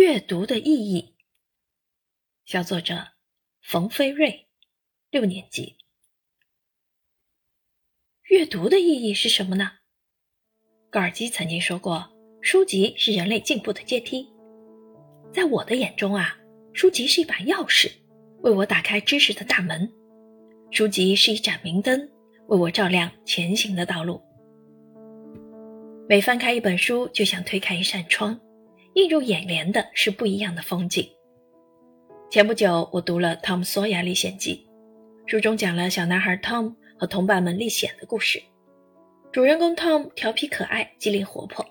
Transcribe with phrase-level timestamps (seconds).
[0.00, 1.14] 阅读的意义。
[2.46, 3.08] 小作者
[3.60, 4.48] 冯飞瑞，
[5.10, 5.76] 六年级。
[8.30, 9.72] 阅读的意义是什么呢？
[10.88, 12.10] 高尔基曾经说过
[12.40, 14.26] ：“书籍是人类进步的阶梯。”
[15.34, 16.34] 在我的眼中啊，
[16.72, 17.92] 书籍是一把钥匙，
[18.40, 19.86] 为我打开知识的大门；
[20.70, 22.10] 书籍是一盏明灯，
[22.48, 24.22] 为我照亮前行的道路。
[26.08, 28.40] 每翻开一本书，就像推开一扇窗。
[28.94, 31.08] 映入眼帘的是不一样的风景。
[32.28, 34.66] 前不久，我读了《汤姆·索亚历险记》，
[35.30, 38.42] 书中讲了小男孩 Tom 和同伴们历险的故事。
[39.30, 41.64] 主人公 Tom 调皮可爱、机灵活泼，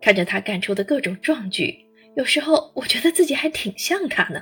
[0.00, 1.76] 看着他干出的各种壮举，
[2.14, 4.40] 有时候我觉得自己还挺像他呢。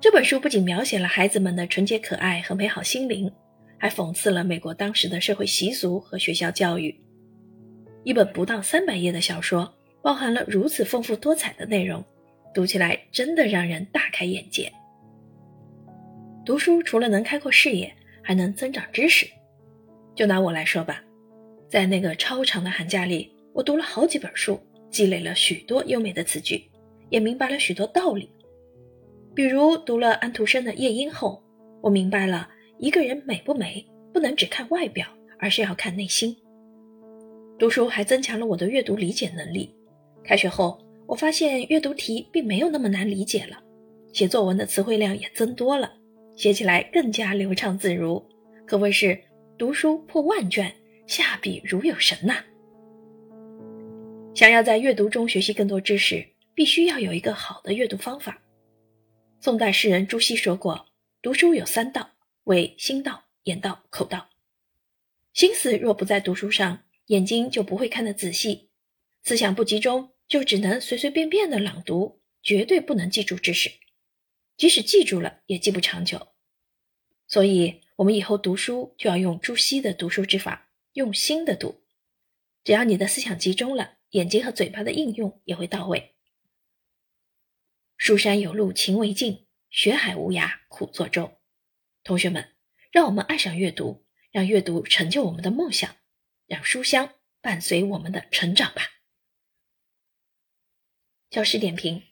[0.00, 3.32] 这本书不仅描写了孩子们的纯洁可爱和美好心灵，
[3.78, 6.94] 还讽刺了美国当时的社会习俗和学校教育。
[8.04, 9.74] 一本不到三百页的小说。
[10.08, 12.02] 包含了如此丰富多彩的内容，
[12.54, 14.72] 读起来真的让人大开眼界。
[16.46, 19.26] 读书除了能开阔视野，还能增长知识。
[20.14, 21.04] 就拿我来说吧，
[21.68, 26.64] 在那个超长的寒假里，我读了好几本书，积累了许多优美的词句，
[27.10, 28.30] 也明白了许多道理。
[29.34, 31.44] 比如读了安徒生的《夜莺》后，
[31.82, 35.06] 我明白了一个人美不美，不能只看外表，
[35.38, 36.34] 而是要看内心。
[37.58, 39.74] 读书还增强了我的阅读理解能力。
[40.28, 43.62] 开学后，我发现阅读题并没有那么难理解了，
[44.12, 45.90] 写作文的词汇量也增多了，
[46.36, 48.22] 写起来更加流畅自如，
[48.66, 49.18] 可谓是
[49.56, 50.70] 读书破万卷，
[51.06, 52.44] 下笔如有神呐！
[54.34, 56.22] 想要在阅读中学习更多知识，
[56.54, 58.38] 必须要有一个好的阅读方法。
[59.40, 60.88] 宋代诗人朱熹说过
[61.22, 62.06] ：“读书有三道，
[62.44, 64.28] 为心道、眼道、口道。
[65.32, 68.68] 心思若不在读书上，眼睛就不会看得仔细，
[69.22, 73.72] 思想不集中。”就只能随随便便的朗读，绝对不能记住知识，
[74.56, 76.34] 即使记住了，也记不长久。
[77.26, 81.82] 所以，我们以后读书就要用朱熹的读书之法，用心的读。
[82.62, 86.14] 只要你的思想集中了，眼睛和嘴巴的应用也会到位。
[87.96, 91.38] 书山有路勤为径，学海无涯苦作舟。
[92.04, 92.54] 同学们，
[92.92, 95.96] 让我们爱上阅读，让阅读成就我们的梦想，
[96.46, 98.97] 让书香伴随我们的成长吧。
[101.30, 102.04] 教师点评：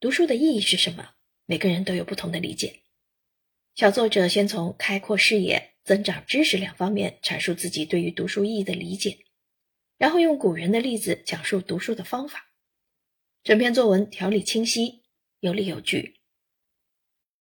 [0.00, 1.10] 读书的意义是什么？
[1.46, 2.80] 每个人都有不同的理解。
[3.76, 9.18] 小作者先从开阔视野、增长知识两方面阐述自己对于读书意义的理解，
[9.98, 12.50] 然后用古人的例子讲述读书的方法。
[13.44, 15.04] 整篇作文条理清晰，
[15.38, 16.16] 有理有据，